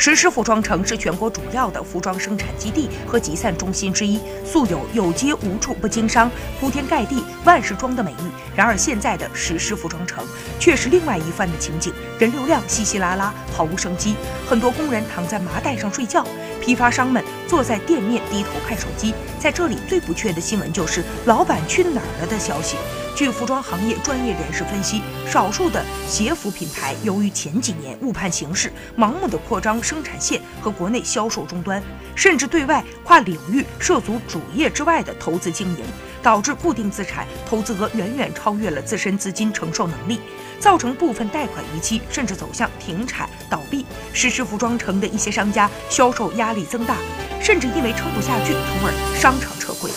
[0.00, 8.30] 石狮服装城是全国主要的服装生产基地和集散中心之一，素有“有街无处不经商，铺天盖地万事装”的美誉。
[8.54, 10.24] 然而，现在的石狮服装城
[10.60, 14.14] 却是另外一番的情景，人流量稀稀拉拉，毫无生机。
[14.48, 16.24] 很多工人躺在麻袋上睡觉，
[16.60, 19.12] 批发商们坐在店面低头看手机。
[19.40, 22.76] 在这里，最不缺的新闻就是“老板去哪儿了”的消息。
[23.16, 31.82] 据服装行业专业人士分析，少数的鞋服品牌由于前几年误判形势，盲目的扩张生产线和国内销售终端，
[32.14, 35.84] 甚至对外跨领域涉足主业之外的投资经营，
[36.22, 40.20] 导致固定资产投资额远远超越了自身资金承受能力，
[40.60, 43.84] 造成部分贷款逾期，甚至走向停产倒闭。
[44.12, 46.94] 实施服装城的一些商家销售压力增大，
[47.48, 49.90] 甚至因为撑不下去，从而商场撤柜。